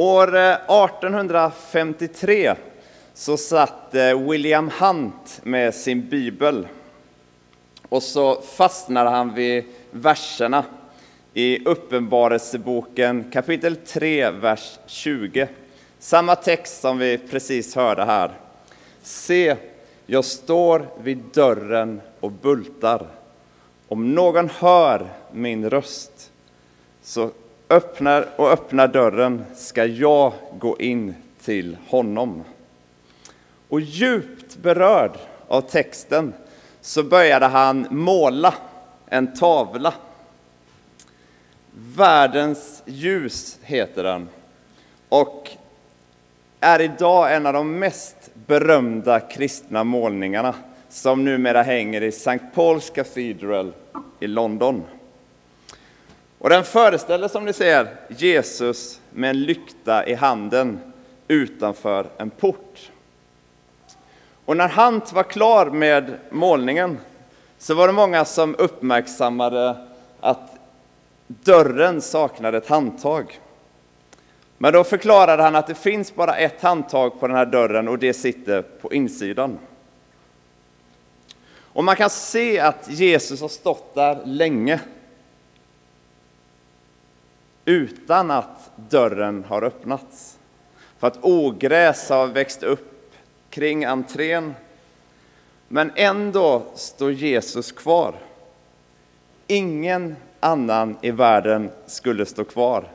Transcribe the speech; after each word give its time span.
År 0.00 0.36
eh, 0.36 0.52
1853 0.52 2.54
så 3.14 3.36
satt 3.36 3.94
eh, 3.94 4.28
William 4.28 4.70
Hunt 4.78 5.40
med 5.42 5.74
sin 5.74 6.08
bibel 6.08 6.68
och 7.88 8.02
så 8.02 8.40
fastnade 8.40 9.10
han 9.10 9.34
vid 9.34 9.64
verserna 9.90 10.64
i 11.34 11.64
Uppenbarelseboken 11.64 13.30
kapitel 13.32 13.76
3, 13.76 14.30
vers 14.30 14.78
20. 14.86 15.48
Samma 15.98 16.36
text 16.36 16.80
som 16.80 16.98
vi 16.98 17.18
precis 17.18 17.76
hörde 17.76 18.04
här. 18.04 18.30
Se, 19.02 19.56
jag 20.06 20.24
står 20.24 20.86
vid 21.02 21.18
dörren 21.18 22.00
och 22.20 22.32
bultar. 22.32 23.06
Om 23.88 24.14
någon 24.14 24.48
hör 24.48 25.06
min 25.32 25.70
röst 25.70 26.30
så 27.02 27.30
öppnar 27.70 28.28
och 28.36 28.50
öppnar 28.50 28.88
dörren 28.88 29.44
ska 29.54 29.84
jag 29.84 30.32
gå 30.58 30.76
in 30.78 31.14
till 31.44 31.76
honom. 31.88 32.44
Och 33.68 33.80
djupt 33.80 34.56
berörd 34.56 35.12
av 35.48 35.60
texten 35.60 36.34
så 36.80 37.02
började 37.02 37.46
han 37.46 37.86
måla 37.90 38.54
en 39.06 39.34
tavla. 39.34 39.94
Världens 41.96 42.82
ljus 42.86 43.58
heter 43.62 44.02
den 44.02 44.28
och 45.08 45.50
är 46.60 46.80
idag 46.80 47.34
en 47.34 47.46
av 47.46 47.52
de 47.52 47.78
mest 47.78 48.16
berömda 48.34 49.20
kristna 49.20 49.84
målningarna 49.84 50.54
som 50.88 51.24
numera 51.24 51.62
hänger 51.62 52.02
i 52.02 52.08
St. 52.08 52.38
Paul's 52.54 52.94
Cathedral 52.94 53.72
i 54.20 54.26
London. 54.26 54.84
Och 56.40 56.50
den 56.50 56.64
föreställer 56.64 57.28
som 57.28 57.44
ni 57.44 57.52
ser 57.52 57.96
Jesus 58.08 59.00
med 59.10 59.30
en 59.30 59.42
lykta 59.42 60.06
i 60.06 60.14
handen 60.14 60.80
utanför 61.28 62.06
en 62.18 62.30
port. 62.30 62.90
Och 64.44 64.56
när 64.56 64.68
Hant 64.68 65.12
var 65.12 65.22
klar 65.22 65.66
med 65.66 66.16
målningen 66.30 66.98
så 67.58 67.74
var 67.74 67.86
det 67.86 67.92
många 67.92 68.24
som 68.24 68.54
uppmärksammade 68.58 69.86
att 70.20 70.58
dörren 71.26 72.00
saknade 72.00 72.58
ett 72.58 72.68
handtag. 72.68 73.40
Men 74.58 74.72
då 74.72 74.84
förklarade 74.84 75.42
han 75.42 75.56
att 75.56 75.66
det 75.66 75.74
finns 75.74 76.14
bara 76.14 76.36
ett 76.36 76.62
handtag 76.62 77.20
på 77.20 77.26
den 77.26 77.36
här 77.36 77.46
dörren 77.46 77.88
och 77.88 77.98
det 77.98 78.14
sitter 78.14 78.62
på 78.62 78.92
insidan. 78.92 79.58
Och 81.72 81.84
man 81.84 81.96
kan 81.96 82.10
se 82.10 82.60
att 82.60 82.90
Jesus 82.90 83.40
har 83.40 83.48
stått 83.48 83.94
där 83.94 84.18
länge 84.24 84.80
utan 87.70 88.30
att 88.30 88.70
dörren 88.76 89.44
har 89.48 89.62
öppnats. 89.62 90.38
För 90.98 91.06
att 91.06 91.18
ogräs 91.22 92.08
har 92.08 92.26
växt 92.26 92.62
upp 92.62 93.14
kring 93.50 93.84
entrén. 93.84 94.54
Men 95.68 95.92
ändå 95.94 96.62
står 96.74 97.12
Jesus 97.12 97.72
kvar. 97.72 98.14
Ingen 99.46 100.16
annan 100.40 100.96
i 101.00 101.10
världen 101.10 101.70
skulle 101.86 102.26
stå 102.26 102.44
kvar. 102.44 102.88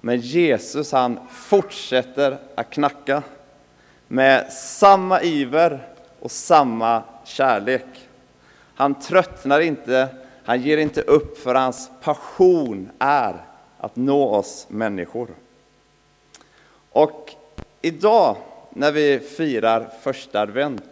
Men 0.00 0.20
Jesus 0.20 0.92
han 0.92 1.18
fortsätter 1.30 2.38
att 2.54 2.70
knacka 2.70 3.22
med 4.08 4.52
samma 4.52 5.22
iver 5.22 5.88
och 6.20 6.30
samma 6.30 7.02
kärlek. 7.24 8.08
Han 8.74 8.94
tröttnar 8.94 9.60
inte, 9.60 10.08
han 10.44 10.60
ger 10.60 10.78
inte 10.78 11.00
upp 11.00 11.38
för 11.38 11.54
hans 11.54 11.90
passion 12.02 12.90
är 12.98 13.47
att 13.78 13.96
nå 13.96 14.28
oss 14.28 14.66
människor. 14.68 15.28
Och 16.90 17.34
idag 17.82 18.36
när 18.70 18.92
vi 18.92 19.18
firar 19.18 19.92
första 20.02 20.40
advent 20.40 20.84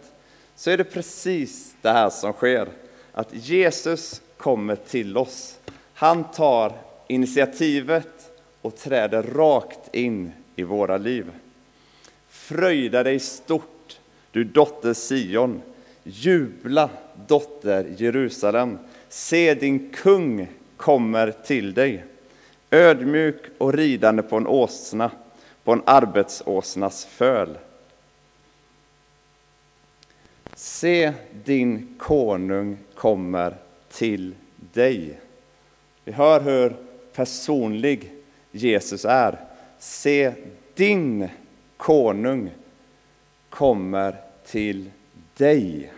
så 0.55 0.69
är 0.69 0.77
det 0.77 0.83
precis 0.83 1.75
det 1.81 1.89
här 1.89 2.09
som 2.09 2.33
sker. 2.33 2.67
Att 3.11 3.29
Jesus 3.31 4.21
kommer 4.37 4.75
till 4.75 5.17
oss. 5.17 5.57
Han 5.93 6.23
tar 6.23 6.73
initiativet 7.07 8.31
och 8.61 8.77
träder 8.77 9.23
rakt 9.23 9.95
in 9.95 10.31
i 10.55 10.63
våra 10.63 10.97
liv. 10.97 11.31
Fröjda 12.29 13.03
dig 13.03 13.19
stort, 13.19 13.99
du 14.31 14.43
dotter 14.43 14.93
Sion. 14.93 15.61
Jubla, 16.03 16.89
dotter 17.27 17.95
Jerusalem. 17.97 18.77
Se, 19.09 19.53
din 19.53 19.89
kung 19.89 20.47
kommer 20.77 21.31
till 21.31 21.73
dig. 21.73 22.03
Ödmjuk 22.71 23.41
och 23.57 23.73
ridande 23.73 24.23
på 24.23 24.37
en 24.37 24.47
åsna, 24.47 25.11
på 25.63 25.71
en 25.71 25.81
arbetsåsnas 25.85 27.05
föl. 27.05 27.57
Se, 30.55 31.13
din 31.45 31.95
konung 31.97 32.77
kommer 32.95 33.55
till 33.91 34.35
dig. 34.73 35.19
Vi 36.03 36.11
hör 36.11 36.41
hur 36.41 36.75
personlig 37.13 38.11
Jesus 38.51 39.05
är. 39.05 39.39
Se, 39.79 40.33
din 40.73 41.29
konung 41.77 42.51
kommer 43.49 44.15
till 44.45 44.91
dig. 45.37 45.91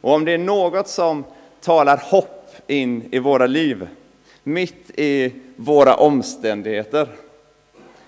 Och 0.00 0.12
om 0.12 0.24
det 0.24 0.32
är 0.32 0.38
något 0.38 0.88
som 0.88 1.24
talar 1.60 1.96
hopp 1.96 2.54
in 2.66 3.08
i 3.12 3.18
våra 3.18 3.46
liv, 3.46 3.88
mitt 4.46 4.90
i 4.98 5.32
våra 5.56 5.96
omständigheter, 5.96 7.08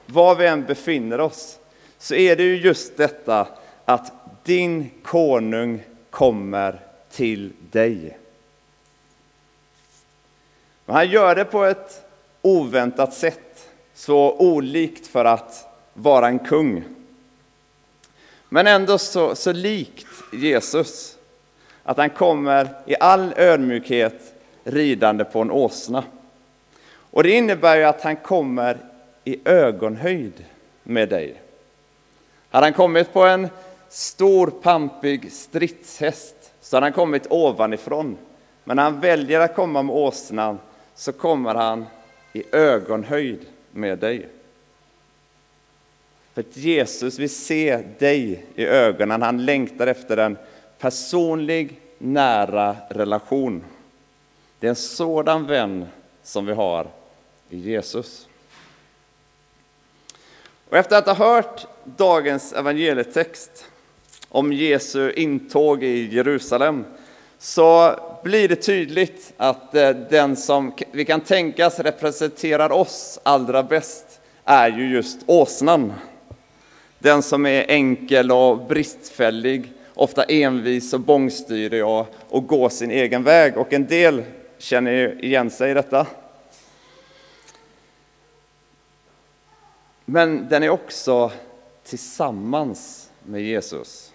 var 0.07 0.35
vi 0.35 0.47
än 0.47 0.65
befinner 0.65 1.21
oss, 1.21 1.59
så 1.99 2.15
är 2.15 2.37
det 2.37 2.43
ju 2.43 2.57
just 2.57 2.97
detta 2.97 3.49
att 3.85 4.13
din 4.45 4.91
konung 5.03 5.83
kommer 6.11 6.81
till 7.11 7.53
dig. 7.71 8.19
Men 10.85 10.97
han 10.97 11.11
gör 11.11 11.35
det 11.35 11.45
på 11.45 11.65
ett 11.65 12.03
oväntat 12.43 13.15
sätt, 13.15 13.69
så 13.95 14.37
olikt 14.39 15.07
för 15.07 15.25
att 15.25 15.67
vara 15.95 16.29
en 16.29 16.39
kung. 16.39 16.85
Men 18.49 18.67
ändå 18.67 18.99
så, 18.99 19.35
så 19.35 19.53
likt 19.53 20.07
Jesus, 20.33 21.17
att 21.83 21.97
han 21.97 22.11
kommer 22.11 22.69
i 22.87 22.97
all 23.01 23.33
ödmjukhet 23.37 24.35
ridande 24.65 25.25
på 25.25 25.41
en 25.41 25.51
åsna. 25.51 26.05
Och 27.11 27.23
det 27.23 27.31
innebär 27.31 27.77
ju 27.77 27.85
att 27.85 28.03
han 28.03 28.17
kommer 28.17 28.77
i 29.25 29.39
ögonhöjd 29.45 30.45
med 30.83 31.09
dig. 31.09 31.35
Hade 32.51 32.67
han 32.67 32.73
kommit 32.73 33.13
på 33.13 33.25
en 33.25 33.49
stor 33.89 34.47
pampig 34.47 35.33
stridshäst 35.33 36.35
så 36.61 36.77
hade 36.77 36.87
han 36.87 36.93
kommit 36.93 37.27
ovanifrån. 37.31 38.17
Men 38.65 38.77
när 38.77 38.83
han 38.83 39.01
väljer 39.01 39.41
att 39.41 39.55
komma 39.55 39.83
med 39.83 39.97
åsnan 39.97 40.59
så 40.95 41.13
kommer 41.13 41.55
han 41.55 41.87
i 42.33 42.43
ögonhöjd 42.53 43.47
med 43.71 43.99
dig. 43.99 44.29
För 46.35 46.41
att 46.41 46.57
Jesus 46.57 47.19
vill 47.19 47.31
se 47.31 47.83
dig 47.99 48.45
i 48.55 48.67
ögonen. 48.67 49.23
Han 49.23 49.45
längtar 49.45 49.87
efter 49.87 50.17
en 50.17 50.37
personlig, 50.79 51.81
nära 51.99 52.77
relation. 52.91 53.65
Det 54.59 54.67
är 54.67 54.69
en 54.69 54.77
sådan 54.77 55.47
vän 55.47 55.87
som 56.29 56.47
vi 56.47 56.53
har 56.53 56.87
i 57.51 57.59
Jesus. 57.59 58.29
Och 60.69 60.77
efter 60.77 60.99
att 60.99 61.07
ha 61.07 61.15
hört 61.15 61.67
dagens 61.85 62.53
evangelietext 62.53 63.65
om 64.29 64.53
Jesu 64.53 65.13
intåg 65.13 65.83
i 65.83 66.15
Jerusalem 66.15 66.85
så 67.39 67.95
blir 68.25 68.49
det 68.49 68.57
tydligt 68.57 69.33
att 69.37 69.75
eh, 69.75 69.91
den 69.91 70.37
som 70.37 70.73
vi 70.93 71.05
kan 71.05 71.21
tänkas 71.21 71.81
representerar 71.81 72.73
oss 72.73 73.21
allra 73.23 73.63
bäst 73.63 74.21
är 74.45 74.69
ju 74.69 74.91
just 74.91 75.19
åsnan. 75.27 75.93
Den 76.99 77.23
som 77.23 77.47
är 77.47 77.65
enkel 77.69 78.33
och 78.33 78.67
bristfällig, 78.67 79.73
ofta 79.95 80.25
envis 80.25 80.93
och 80.93 81.01
bångstyrig 81.01 81.87
och, 81.87 82.07
och 82.29 82.47
går 82.47 82.69
sin 82.69 82.91
egen 82.91 83.25
väg. 83.25 83.57
Och 83.57 83.73
en 83.73 83.87
del 83.87 84.23
känner 84.59 85.25
igen 85.25 85.51
sig 85.51 85.71
i 85.71 85.75
detta. 85.75 86.07
Men 90.05 90.49
den 90.49 90.63
är 90.63 90.69
också 90.69 91.33
tillsammans 91.85 93.11
med 93.23 93.43
Jesus. 93.43 94.13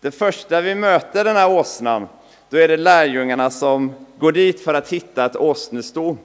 Det 0.00 0.10
första 0.10 0.60
vi 0.60 0.74
möter 0.74 1.24
den 1.24 1.36
här 1.36 1.50
åsnan, 1.50 2.08
då 2.48 2.56
är 2.56 2.68
det 2.68 2.76
lärjungarna 2.76 3.50
som 3.50 3.92
går 4.18 4.32
dit 4.32 4.60
för 4.60 4.74
att 4.74 4.92
hitta 4.92 5.24
ett 5.24 5.36
åsnesto 5.36 6.16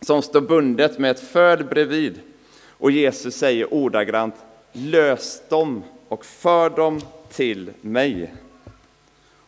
som 0.00 0.22
står 0.22 0.40
bundet 0.40 0.98
med 0.98 1.10
ett 1.10 1.20
föl 1.20 1.64
bredvid. 1.64 2.20
Och 2.68 2.90
Jesus 2.90 3.36
säger 3.36 3.74
ordagrant, 3.74 4.34
lös 4.72 5.42
dem 5.48 5.82
och 6.08 6.24
för 6.24 6.70
dem 6.70 7.00
till 7.32 7.70
mig. 7.80 8.34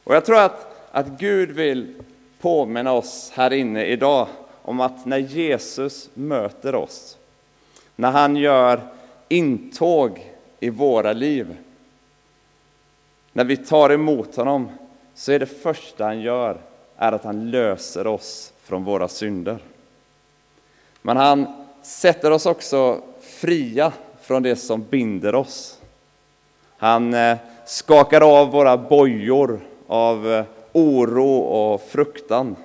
Och 0.05 0.15
jag 0.15 0.25
tror 0.25 0.39
att, 0.39 0.89
att 0.91 1.07
Gud 1.07 1.51
vill 1.51 1.95
påminna 2.45 2.93
oss 2.93 3.31
här 3.35 3.53
inne 3.53 3.85
idag 3.85 4.29
om 4.63 4.81
att 4.81 5.05
när 5.07 5.19
Jesus 5.19 6.11
möter 6.15 6.75
oss 6.75 7.17
när 7.97 8.11
han 8.11 8.37
gör 8.37 8.81
intåg 9.29 10.33
i 10.61 10.71
våra 10.71 11.13
liv. 11.13 11.57
När 13.33 13.45
vi 13.45 13.57
tar 13.57 13.91
emot 13.91 14.37
honom 14.37 14.69
så 15.15 15.33
är 15.33 15.39
det 15.39 15.47
första 15.47 16.05
han 16.05 16.21
gör 16.21 16.57
är 16.97 17.13
att 17.13 17.25
han 17.25 17.51
löser 17.51 18.07
oss 18.07 18.53
från 18.63 18.85
våra 18.85 19.09
synder. 19.09 19.59
Men 21.03 21.17
han 21.17 21.47
sätter 21.83 22.31
oss 22.31 22.47
också 22.47 23.01
fria 23.21 23.93
från 24.23 24.43
det 24.43 24.57
som 24.57 24.83
binder 24.91 25.35
oss. 25.35 25.79
Han 26.77 27.15
eh, 27.15 27.37
skakar 27.67 28.21
av 28.21 28.51
våra 28.51 28.77
bojor 28.77 29.61
av 29.87 30.33
eh, 30.33 30.45
oro 30.75 31.39
och 31.39 31.83
fruktan. 31.83 32.57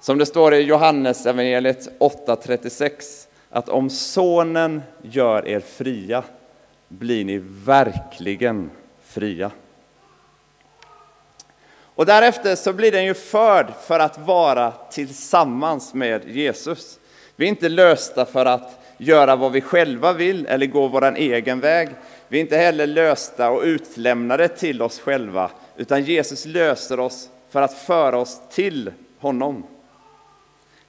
Som 0.00 0.18
det 0.18 0.26
står 0.26 0.54
i 0.54 0.60
Johannes 0.60 1.26
evangeliet 1.26 1.88
8.36 1.98 3.26
att 3.50 3.68
om 3.68 3.90
Sonen 3.90 4.82
gör 5.02 5.48
er 5.48 5.60
fria 5.60 6.22
blir 6.88 7.24
ni 7.24 7.38
verkligen 7.64 8.70
fria. 9.04 9.50
Och 11.94 12.06
därefter 12.06 12.56
så 12.56 12.72
blir 12.72 12.92
den 12.92 13.04
ju 13.04 13.14
förd 13.14 13.66
för 13.82 14.00
att 14.00 14.18
vara 14.18 14.72
tillsammans 14.90 15.94
med 15.94 16.28
Jesus. 16.28 16.98
Vi 17.36 17.44
är 17.44 17.48
inte 17.48 17.68
lösta 17.68 18.26
för 18.26 18.46
att 18.46 18.83
göra 18.98 19.36
vad 19.36 19.52
vi 19.52 19.60
själva 19.60 20.12
vill 20.12 20.46
eller 20.46 20.66
gå 20.66 20.88
vår 20.88 21.16
egen 21.16 21.60
väg. 21.60 21.88
Vi 22.28 22.38
är 22.38 22.40
inte 22.40 22.56
heller 22.56 22.86
lösta 22.86 23.50
och 23.50 23.62
utlämnade 23.62 24.48
till 24.48 24.82
oss 24.82 25.00
själva, 25.00 25.50
utan 25.76 26.04
Jesus 26.04 26.46
löser 26.46 27.00
oss 27.00 27.28
för 27.50 27.62
att 27.62 27.74
föra 27.74 28.18
oss 28.18 28.40
till 28.50 28.90
honom. 29.18 29.62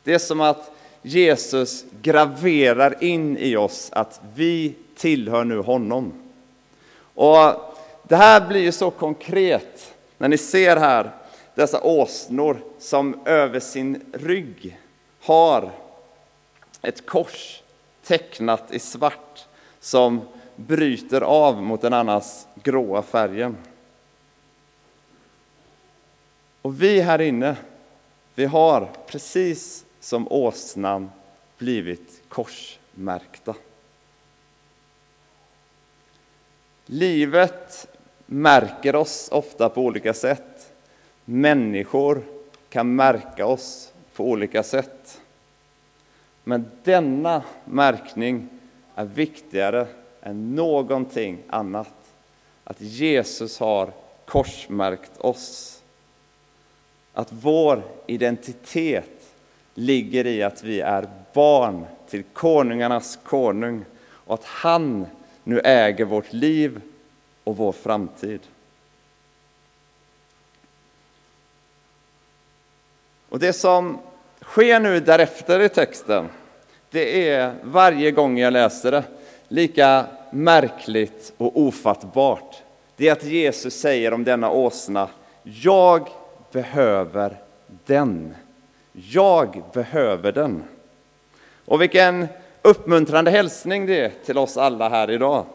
Det 0.04 0.14
är 0.14 0.20
som 0.20 0.42
att 0.42 0.72
Jesus 1.02 1.86
graverar 2.02 3.04
in 3.04 3.38
i 3.38 3.56
oss 3.56 3.90
att 3.92 4.22
vi 4.36 4.74
tillhör 4.98 5.44
nu 5.44 5.58
honom. 5.58 6.14
Och 7.14 7.76
det 8.04 8.16
här 8.16 8.48
blir 8.48 8.62
ju 8.62 8.72
så 8.72 8.92
konkret 8.92 9.94
när 10.18 10.28
ni 10.28 10.38
ser 10.38 10.78
här 10.78 11.12
dessa 11.56 11.82
åsnor 11.82 12.58
som 12.80 13.20
över 13.26 13.60
sin 13.60 14.02
rygg 14.14 14.80
har 15.22 15.72
ett 16.82 17.06
kors 17.06 17.62
tecknat 18.06 18.74
i 18.74 18.80
svart 18.80 19.46
som 19.80 20.22
bryter 20.56 21.22
av 21.22 21.62
mot 21.62 21.82
den 21.82 21.94
annars 21.94 22.46
gråa 22.64 23.02
färgen. 23.02 23.58
Och 26.62 26.82
vi 26.82 27.02
här 27.02 27.22
inne, 27.22 27.56
vi 28.36 28.46
har 28.46 28.90
precis 29.08 29.86
som 30.00 30.32
åsnan 30.32 31.12
blivit 31.58 32.22
korsmärkta. 32.30 33.56
Livet 36.86 37.88
märker 38.26 38.96
oss 38.96 39.30
ofta 39.32 39.70
på 39.70 39.82
olika 39.82 40.14
sätt. 40.14 40.72
Människor 41.26 42.24
kan 42.70 42.96
märka 42.96 43.46
oss 43.46 43.92
på 44.16 44.30
olika 44.30 44.64
sätt. 44.64 45.22
Men 46.48 46.72
denna 46.84 47.44
märkning 47.66 48.50
är 48.96 49.06
viktigare 49.06 49.88
än 50.22 50.56
någonting 50.56 51.38
annat. 51.48 51.94
Att 52.64 52.82
Jesus 52.82 53.60
har 53.60 53.92
korsmärkt 54.26 55.18
oss. 55.18 55.82
Att 57.14 57.28
vår 57.32 57.84
identitet 58.08 59.34
ligger 59.74 60.28
i 60.28 60.44
att 60.44 60.64
vi 60.64 60.82
är 60.82 61.08
barn 61.34 61.86
till 62.10 62.24
konungarnas 62.24 63.20
konung 63.24 63.86
och 64.06 64.34
att 64.34 64.46
han 64.46 65.08
nu 65.44 65.60
äger 65.60 66.06
vårt 66.06 66.34
liv 66.34 66.82
och 67.44 67.58
vår 67.58 67.72
framtid. 67.72 68.40
Och 73.30 73.40
det 73.40 73.54
som 73.54 74.00
sker 74.42 74.80
nu 74.80 75.00
därefter 75.00 75.60
i 75.60 75.70
texten, 75.70 76.30
det 76.92 77.30
är 77.30 77.54
varje 77.64 78.12
gång 78.12 78.40
jag 78.40 78.54
läser 78.54 78.92
det 78.92 79.04
lika 79.48 80.06
märkligt 80.32 81.34
och 81.38 81.60
ofattbart. 81.62 82.56
Det 82.96 83.08
är 83.08 83.12
att 83.12 83.24
Jesus 83.24 83.80
säger 83.80 84.14
om 84.14 84.24
denna 84.24 84.50
åsna, 84.50 85.10
jag 85.44 86.08
behöver 86.52 87.38
den. 87.86 88.36
Jag 88.92 89.64
behöver 89.74 90.32
den. 90.32 90.64
Och 91.66 91.82
vilken 91.82 92.28
uppmuntrande 92.62 93.32
hälsning 93.32 93.86
det 93.86 94.00
är 94.00 94.12
till 94.26 94.38
oss 94.38 94.58
alla 94.58 94.90
här 94.90 95.12
idag. 95.12 95.46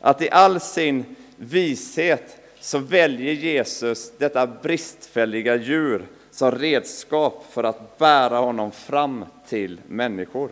Att 0.00 0.22
i 0.22 0.30
all 0.30 0.60
sin 0.60 1.04
vishet 1.36 2.36
så 2.60 2.78
väljer 2.78 3.32
Jesus 3.32 4.12
detta 4.18 4.46
bristfälliga 4.46 5.56
djur 5.56 6.02
som 6.36 6.50
redskap 6.50 7.44
för 7.50 7.64
att 7.64 7.98
bära 7.98 8.38
honom 8.38 8.70
fram 8.70 9.24
till 9.48 9.80
människor. 9.86 10.50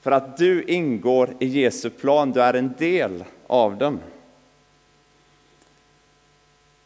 För 0.00 0.10
att 0.10 0.36
du 0.36 0.64
ingår 0.64 1.34
i 1.38 1.46
Jesu 1.46 1.90
plan, 1.90 2.32
du 2.32 2.42
är 2.42 2.54
en 2.54 2.74
del 2.78 3.24
av 3.46 3.76
den. 3.76 4.00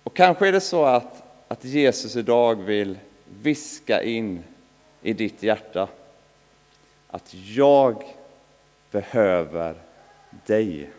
Och 0.02 0.16
kanske 0.16 0.48
är 0.48 0.52
det 0.52 0.60
så 0.60 0.84
att, 0.84 1.22
att 1.48 1.64
Jesus 1.64 2.16
idag 2.16 2.54
vill 2.54 2.98
viska 3.42 4.02
in 4.02 4.44
i 5.02 5.12
ditt 5.12 5.42
hjärta 5.42 5.88
att 7.08 7.34
jag 7.34 8.04
behöver 8.90 9.74
dig. 10.46 10.90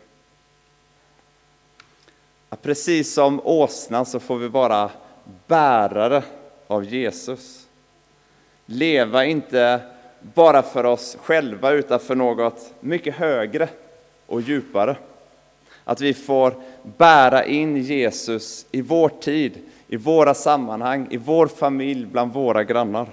Att 2.50 2.62
precis 2.62 3.13
som 3.13 3.41
åsnan 3.44 4.06
så 4.06 4.19
får 4.19 4.38
vi 4.38 4.47
vara 4.47 4.91
bärare 5.47 6.23
av 6.68 6.86
Jesus. 6.86 7.68
Leva 8.66 9.25
inte 9.25 9.81
bara 10.22 10.64
för 10.64 10.84
oss 10.84 11.18
själva 11.22 11.72
utan 11.72 12.00
för 12.00 12.16
något 12.16 12.74
mycket 12.80 13.16
högre 13.16 13.69
och 14.25 14.42
djupare. 14.42 14.96
Att 15.84 16.02
vi 16.02 16.14
får 16.14 16.54
bära 16.98 17.46
in 17.46 17.78
Jesus 17.78 18.66
i 18.72 18.81
vår 18.81 19.10
tid, 19.10 19.54
i 19.88 19.98
våra 19.98 20.34
sammanhang, 20.34 21.08
i 21.12 21.18
vår 21.18 21.48
familj, 21.48 22.06
bland 22.06 22.34
våra 22.34 22.64
grannar. 22.64 23.08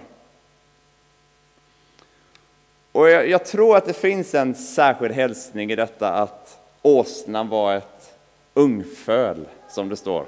Och 2.92 3.10
jag, 3.10 3.28
jag, 3.28 3.44
tror 3.44 3.76
att 3.76 3.86
det 3.86 3.92
finns 3.92 4.34
en 4.34 4.54
särskild 4.54 5.14
hälsning 5.14 5.72
i 5.72 5.76
detta 5.76 6.12
att 6.12 6.58
åsnan 6.82 7.48
var 7.48 7.74
ett 7.74 8.14
ungföl, 8.54 9.44
som 9.70 9.88
det 9.88 9.96
står. 9.96 10.26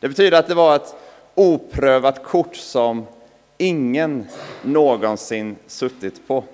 Det 0.00 0.08
betyder 0.08 0.38
att 0.38 0.46
det 0.46 0.54
var 0.54 0.76
ett 0.76 0.94
oprövat 1.40 2.22
kort 2.22 2.56
som 2.56 3.06
ingen 3.58 4.26
någonsin 4.62 5.56
suttit 5.66 6.28
på. 6.28 6.44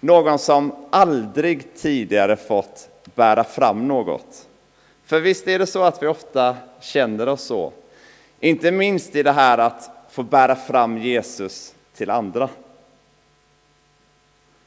Någon 0.00 0.38
som 0.38 0.72
aldrig 0.90 1.74
tidigare 1.74 2.36
fått 2.36 2.88
bära 3.14 3.44
fram 3.44 3.88
något. 3.88 4.46
För 5.06 5.20
visst 5.20 5.48
är 5.48 5.58
det 5.58 5.66
så 5.66 5.82
att 5.82 6.02
vi 6.02 6.06
ofta 6.06 6.56
känner 6.80 7.28
oss 7.28 7.42
så. 7.42 7.72
Inte 8.40 8.70
minst 8.70 9.16
i 9.16 9.22
det 9.22 9.32
här 9.32 9.58
att 9.58 9.90
få 10.10 10.22
bära 10.22 10.56
fram 10.56 10.98
Jesus 10.98 11.74
till 11.96 12.10
andra. 12.10 12.48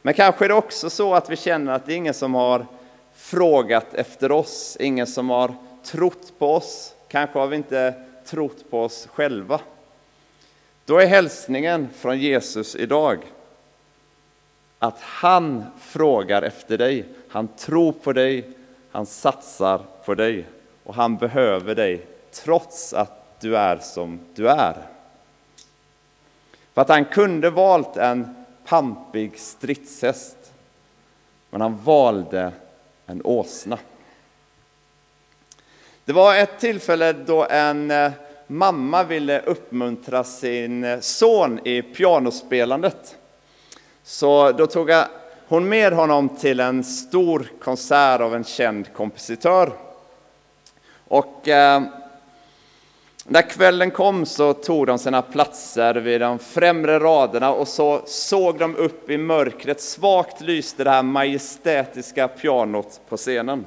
Men 0.01 0.13
kanske 0.13 0.45
är 0.45 0.49
det 0.49 0.55
också 0.55 0.89
så 0.89 1.13
att 1.13 1.29
vi 1.29 1.35
känner 1.35 1.73
att 1.73 1.85
det 1.85 1.93
är 1.93 1.97
ingen 1.97 2.13
som 2.13 2.35
har 2.35 2.65
frågat 3.15 3.93
efter 3.93 4.31
oss, 4.31 4.77
ingen 4.79 5.07
som 5.07 5.29
har 5.29 5.53
trott 5.83 6.33
på 6.39 6.55
oss. 6.55 6.93
Kanske 7.07 7.39
har 7.39 7.47
vi 7.47 7.55
inte 7.55 8.10
trott 8.31 8.69
på 8.69 8.83
oss 8.83 9.07
själva. 9.13 9.59
Då 10.85 10.97
är 10.97 11.05
hälsningen 11.05 11.89
från 11.95 12.19
Jesus 12.19 12.75
idag 12.75 13.19
att 14.79 14.99
han 14.99 15.65
frågar 15.79 16.41
efter 16.41 16.77
dig, 16.77 17.05
han 17.27 17.47
tror 17.47 17.91
på 17.91 18.13
dig, 18.13 18.49
han 18.91 19.05
satsar 19.05 19.81
på 20.05 20.15
dig 20.15 20.45
och 20.83 20.95
han 20.95 21.17
behöver 21.17 21.75
dig 21.75 22.05
trots 22.31 22.93
att 22.93 23.41
du 23.41 23.57
är 23.57 23.77
som 23.77 24.19
du 24.35 24.47
är. 24.49 24.75
För 26.73 26.81
att 26.81 26.89
han 26.89 27.05
kunde 27.05 27.49
valt 27.49 27.97
en 27.97 28.45
pampig 28.65 29.39
stridshäst, 29.39 30.51
men 31.49 31.61
han 31.61 31.77
valde 31.83 32.51
en 33.05 33.21
åsna. 33.23 33.77
Det 36.05 36.13
var 36.13 36.35
ett 36.35 36.59
tillfälle 36.59 37.13
då 37.13 37.47
en 37.49 37.91
eh, 37.91 38.11
mamma 38.47 39.03
ville 39.03 39.39
uppmuntra 39.39 40.23
sin 40.23 40.83
eh, 40.83 40.99
son 40.99 41.59
i 41.67 41.81
pianospelandet. 41.81 43.15
Så 44.03 44.51
då 44.51 44.67
tog 44.67 44.91
hon 45.47 45.69
med 45.69 45.93
honom 45.93 46.29
till 46.29 46.59
en 46.59 46.83
stor 46.83 47.47
konsert 47.63 48.21
av 48.21 48.35
en 48.35 48.43
känd 48.43 48.93
kompositör. 48.93 49.71
Och 51.07 51.47
eh, 51.47 51.81
När 53.25 53.49
kvällen 53.49 53.91
kom 53.91 54.25
så 54.25 54.53
tog 54.53 54.87
de 54.87 54.99
sina 54.99 55.21
platser 55.21 55.95
vid 55.95 56.21
de 56.21 56.39
främre 56.39 56.99
raderna 56.99 57.53
och 57.53 57.67
så 57.67 58.01
såg 58.05 58.59
de 58.59 58.75
upp 58.75 59.09
i 59.09 59.17
mörkret. 59.17 59.81
Svagt 59.81 60.41
lyste 60.41 60.83
det 60.83 60.89
här 60.89 61.03
majestätiska 61.03 62.27
pianot 62.27 63.01
på 63.09 63.17
scenen. 63.17 63.65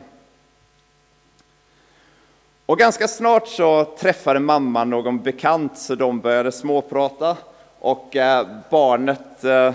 Och 2.67 2.79
ganska 2.79 3.09
snart 3.09 3.49
så 3.49 3.85
träffade 3.85 4.41
mamman 4.41 4.91
någon 4.91 5.23
bekant 5.23 5.79
så 5.79 5.95
de 5.95 6.21
började 6.21 6.53
småprata 6.53 7.37
och 7.79 8.17
eh, 8.17 8.47
barnet 8.71 9.45
eh, 9.45 9.75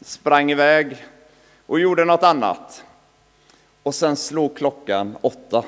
sprang 0.00 0.50
iväg 0.50 0.96
och 1.66 1.80
gjorde 1.80 2.04
något 2.04 2.22
annat. 2.22 2.84
Och 3.82 3.94
sen 3.94 4.16
slog 4.16 4.56
klockan 4.56 5.16
åtta. 5.20 5.64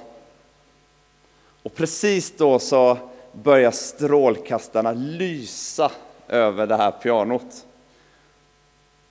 Och 1.62 1.74
precis 1.74 2.36
då 2.36 2.58
så 2.58 2.98
börjar 3.32 3.70
strålkastarna 3.70 4.92
lysa 4.92 5.90
över 6.28 6.66
det 6.66 6.76
här 6.76 6.90
pianot. 6.90 7.66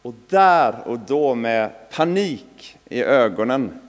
Och 0.02 0.14
där 0.30 0.76
och 0.86 1.00
då 1.00 1.36
med 1.36 1.72
panik 1.92 2.78
i 2.86 3.04
ögonen 3.04 3.82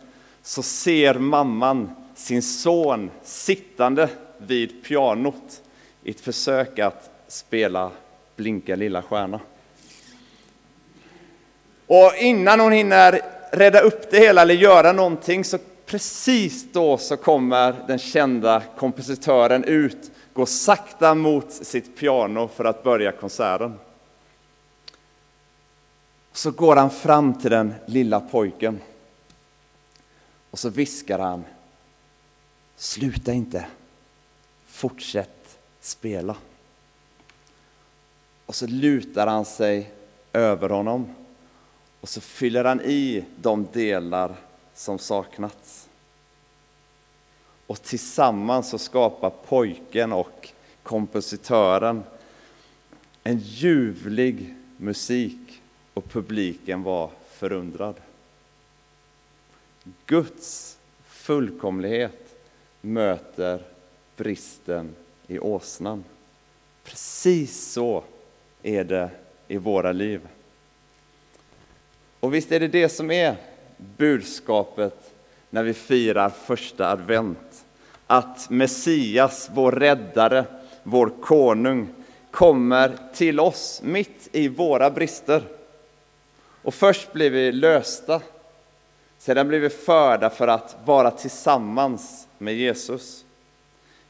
så 0.43 0.63
ser 0.63 1.15
mamman 1.15 2.00
sin 2.21 2.43
son 2.43 3.11
sittande 3.23 4.09
vid 4.39 4.85
pianot 4.85 5.63
i 6.03 6.11
ett 6.11 6.21
försök 6.21 6.79
att 6.79 7.11
spela 7.29 7.91
Blinka 8.37 8.77
lilla 8.77 9.03
stjärna. 9.03 9.41
Och 11.87 12.13
innan 12.19 12.61
hon 12.61 12.73
hinner 12.73 13.21
rädda 13.53 13.81
upp 13.81 14.11
det 14.11 14.19
hela 14.19 14.43
eller 14.43 14.55
göra 14.55 14.93
någonting 14.93 15.45
så 15.45 15.59
precis 15.87 16.73
då 16.73 16.99
så 16.99 17.17
kommer 17.17 17.75
den 17.87 17.99
kända 17.99 18.63
kompositören 18.77 19.65
ut, 19.65 20.11
går 20.33 20.47
sakta 20.47 21.15
mot 21.15 21.53
sitt 21.53 21.97
piano 21.97 22.49
för 22.57 22.65
att 22.65 22.83
börja 22.83 23.13
konserten. 23.13 23.79
Så 26.33 26.51
går 26.51 26.77
han 26.77 26.91
fram 26.91 27.35
till 27.41 27.51
den 27.51 27.75
lilla 27.87 28.21
pojken 28.21 28.81
och 30.51 30.59
så 30.59 30.69
viskar 30.69 31.19
han 31.19 31.45
Sluta 32.81 33.33
inte, 33.33 33.67
fortsätt 34.67 35.59
spela. 35.81 36.37
Och 38.47 38.55
så 38.55 38.67
lutar 38.67 39.27
han 39.27 39.45
sig 39.45 39.93
över 40.33 40.69
honom 40.69 41.15
och 42.01 42.09
så 42.09 42.21
fyller 42.21 42.65
han 42.65 42.81
i 42.81 43.25
de 43.37 43.67
delar 43.73 44.37
som 44.75 44.99
saknats. 44.99 45.89
Och 47.67 47.83
tillsammans 47.83 48.71
så 48.71 48.79
skapar 48.79 49.31
pojken 49.31 50.13
och 50.13 50.49
kompositören 50.83 52.03
en 53.23 53.39
ljuvlig 53.39 54.55
musik 54.77 55.63
och 55.95 56.09
publiken 56.09 56.83
var 56.83 57.11
förundrad. 57.31 57.95
Guds 60.07 60.79
fullkomlighet 61.05 62.30
möter 62.81 63.61
bristen 64.17 64.95
i 65.27 65.39
åsnan. 65.39 66.05
Precis 66.85 67.73
så 67.73 68.05
är 68.63 68.85
det 68.85 69.11
i 69.49 69.57
våra 69.57 69.93
liv. 69.93 70.21
Och 72.21 72.35
visst 72.35 72.53
är 72.53 72.61
det 72.61 72.69
det 72.69 72.89
som 72.89 73.11
är 73.11 73.37
budskapet 73.77 75.11
när 75.51 75.63
vi 75.63 75.75
firar 75.75 76.31
första 76.31 76.91
advent. 76.91 77.65
Att 78.07 78.51
Messias, 78.51 79.51
vår 79.55 79.73
räddare, 79.73 80.45
vår 80.83 81.13
konung, 81.21 81.89
kommer 82.31 82.97
till 83.15 83.41
oss 83.41 83.81
mitt 83.85 84.29
i 84.33 84.49
våra 84.49 84.91
brister. 84.91 85.43
Och 86.63 86.75
först 86.75 87.13
blir 87.13 87.31
vi 87.31 87.53
lösta, 87.53 88.21
sedan 89.21 89.49
blir 89.49 89.61
vi 89.61 89.71
förda 89.71 90.31
för 90.31 90.49
att 90.49 90.77
vara 90.85 91.11
tillsammans 91.11 92.27
med 92.39 92.55
Jesus. 92.55 93.25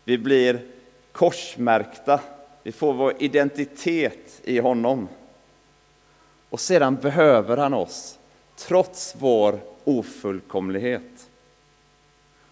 Vi 0.05 0.19
blir 0.19 0.61
korsmärkta, 1.13 2.21
vi 2.63 2.73
får 2.73 2.93
vår 2.93 3.15
identitet 3.19 4.41
i 4.45 4.59
honom. 4.59 5.09
Och 6.51 6.61
sedan 6.61 6.97
behöver 6.97 7.57
han 7.57 7.75
oss, 7.75 8.19
trots 8.57 9.15
vår 9.19 9.61
ofullkomlighet. 9.85 11.29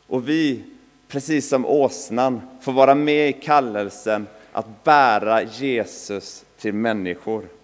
Och 0.07 0.29
vi, 0.29 0.63
precis 1.09 1.49
som 1.49 1.67
åsnan, 1.67 2.41
får 2.61 2.73
vara 2.73 2.95
med 2.95 3.29
i 3.29 3.33
kallelsen 3.33 4.27
att 4.53 4.85
bära 4.85 5.43
Jesus 5.43 6.45
till 6.59 6.75
människor. 6.75 7.58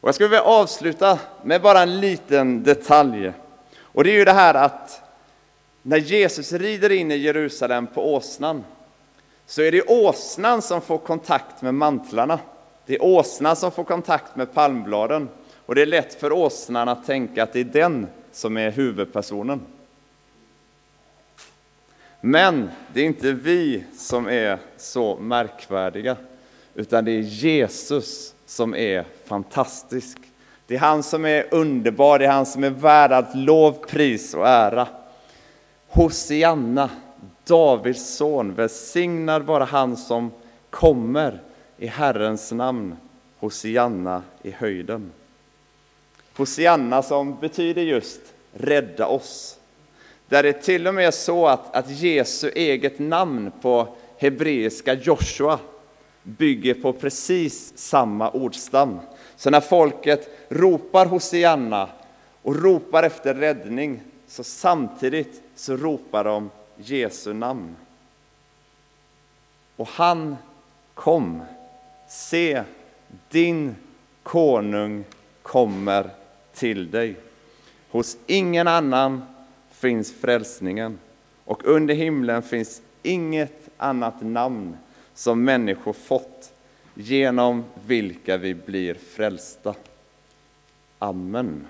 Och 0.00 0.08
jag 0.08 0.14
skulle 0.14 0.28
vilja 0.28 0.42
avsluta 0.42 1.18
med 1.42 1.62
bara 1.62 1.82
en 1.82 2.00
liten 2.00 2.62
detalj. 2.62 3.32
Och 3.80 4.04
det 4.04 4.10
är 4.10 4.14
ju 4.14 4.24
det 4.24 4.32
här 4.32 4.54
att 4.54 5.02
när 5.82 5.96
Jesus 5.96 6.52
rider 6.52 6.90
in 6.92 7.10
i 7.10 7.16
Jerusalem 7.16 7.86
på 7.86 8.14
åsnan 8.14 8.64
så 9.46 9.62
är 9.62 9.72
det 9.72 9.82
åsnan 9.82 10.62
som 10.62 10.80
får 10.80 10.98
kontakt 10.98 11.62
med 11.62 11.74
mantlarna. 11.74 12.38
Det 12.86 12.94
är 12.94 13.04
åsnan 13.04 13.56
som 13.56 13.72
får 13.72 13.84
kontakt 13.84 14.36
med 14.36 14.54
palmbladen. 14.54 15.28
Och 15.66 15.74
det 15.74 15.82
är 15.82 15.86
lätt 15.86 16.14
för 16.14 16.32
åsnan 16.32 16.88
att 16.88 17.06
tänka 17.06 17.42
att 17.42 17.52
det 17.52 17.60
är 17.60 17.64
den 17.64 18.06
som 18.32 18.56
är 18.56 18.70
huvudpersonen. 18.70 19.60
Men 22.20 22.70
det 22.92 23.00
är 23.00 23.04
inte 23.04 23.32
vi 23.32 23.84
som 23.98 24.28
är 24.28 24.58
så 24.76 25.16
märkvärdiga, 25.16 26.16
utan 26.74 27.04
det 27.04 27.12
är 27.12 27.20
Jesus 27.20 28.34
som 28.50 28.74
är 28.74 29.04
fantastisk. 29.24 30.18
Det 30.66 30.74
är 30.74 30.78
han 30.78 31.02
som 31.02 31.24
är 31.24 31.46
underbar, 31.50 32.18
det 32.18 32.24
är 32.24 32.30
han 32.30 32.46
som 32.46 32.64
är 32.64 32.70
värd 32.70 33.12
allt 33.12 33.34
lov, 33.34 33.72
pris 33.72 34.34
och 34.34 34.48
ära. 34.48 34.88
Hosianna, 35.88 36.90
Davids 37.44 38.16
son, 38.16 38.54
välsignad 38.54 39.42
vara 39.42 39.64
han 39.64 39.96
som 39.96 40.30
kommer 40.70 41.40
i 41.78 41.86
Herrens 41.86 42.52
namn, 42.52 42.96
Hosianna 43.38 44.22
i 44.42 44.50
höjden. 44.50 45.12
Hosianna 46.36 47.02
som 47.02 47.36
betyder 47.40 47.82
just 47.82 48.20
rädda 48.52 49.06
oss. 49.06 49.58
Där 50.28 50.42
det 50.42 50.52
till 50.52 50.86
och 50.86 50.94
med 50.94 51.06
är 51.06 51.10
så 51.10 51.46
att, 51.46 51.76
att 51.76 51.90
Jesu 51.90 52.50
eget 52.54 52.98
namn 52.98 53.52
på 53.62 53.88
hebreiska 54.18 54.94
Joshua 54.94 55.58
bygger 56.22 56.74
på 56.74 56.92
precis 56.92 57.72
samma 57.78 58.30
ordstam. 58.30 59.00
Så 59.36 59.50
när 59.50 59.60
folket 59.60 60.46
ropar 60.48 61.06
Hosianna 61.06 61.88
och 62.42 62.62
ropar 62.62 63.02
efter 63.02 63.34
räddning, 63.34 64.00
så 64.28 64.44
samtidigt 64.44 65.42
så 65.56 65.76
ropar 65.76 66.24
de 66.24 66.50
Jesu 66.76 67.32
namn. 67.32 67.76
Och 69.76 69.88
han 69.88 70.36
kom. 70.94 71.42
Se, 72.08 72.62
din 73.28 73.76
konung 74.22 75.04
kommer 75.42 76.10
till 76.54 76.90
dig. 76.90 77.16
Hos 77.90 78.16
ingen 78.26 78.68
annan 78.68 79.22
finns 79.70 80.12
frälsningen 80.12 80.98
och 81.44 81.64
under 81.64 81.94
himlen 81.94 82.42
finns 82.42 82.82
inget 83.02 83.68
annat 83.76 84.22
namn 84.22 84.76
som 85.14 85.44
människor 85.44 85.92
fått 85.92 86.52
genom 86.94 87.64
vilka 87.86 88.36
vi 88.36 88.54
blir 88.54 88.94
frälsta. 88.94 89.74
Amen. 90.98 91.66